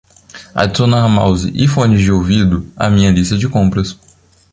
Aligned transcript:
Adicionar 0.55 1.07
mouse 1.09 1.51
e 1.53 1.67
fones 1.67 1.99
de 2.01 2.11
ouvido 2.11 2.65
à 2.75 2.89
minha 2.89 3.11
lista 3.11 3.37
de 3.37 3.47
compras 3.47 3.99